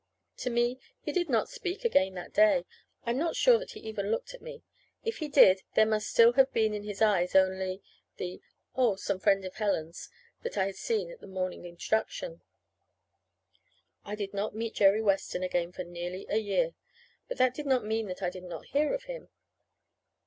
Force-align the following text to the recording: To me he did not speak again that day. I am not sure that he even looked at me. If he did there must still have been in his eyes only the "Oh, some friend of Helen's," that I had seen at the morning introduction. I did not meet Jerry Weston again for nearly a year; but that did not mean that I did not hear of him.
To 0.37 0.49
me 0.49 0.79
he 1.03 1.11
did 1.11 1.29
not 1.29 1.47
speak 1.47 1.85
again 1.85 2.15
that 2.15 2.33
day. 2.33 2.65
I 3.05 3.11
am 3.11 3.19
not 3.19 3.35
sure 3.35 3.59
that 3.59 3.73
he 3.73 3.81
even 3.81 4.09
looked 4.09 4.33
at 4.33 4.41
me. 4.41 4.63
If 5.03 5.19
he 5.19 5.27
did 5.27 5.61
there 5.75 5.85
must 5.85 6.09
still 6.09 6.33
have 6.33 6.51
been 6.51 6.73
in 6.73 6.81
his 6.81 7.03
eyes 7.03 7.35
only 7.35 7.83
the 8.17 8.41
"Oh, 8.75 8.95
some 8.95 9.19
friend 9.19 9.45
of 9.45 9.53
Helen's," 9.57 10.09
that 10.41 10.57
I 10.57 10.65
had 10.65 10.75
seen 10.75 11.11
at 11.11 11.19
the 11.21 11.27
morning 11.27 11.65
introduction. 11.65 12.41
I 14.03 14.15
did 14.15 14.33
not 14.33 14.55
meet 14.55 14.73
Jerry 14.73 15.03
Weston 15.03 15.43
again 15.43 15.71
for 15.71 15.83
nearly 15.83 16.25
a 16.29 16.37
year; 16.39 16.73
but 17.27 17.37
that 17.37 17.53
did 17.53 17.67
not 17.67 17.85
mean 17.85 18.07
that 18.07 18.23
I 18.23 18.31
did 18.31 18.45
not 18.45 18.65
hear 18.65 18.95
of 18.95 19.03
him. 19.03 19.29